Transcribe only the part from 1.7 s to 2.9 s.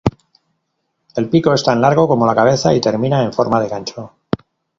largo como la cabeza y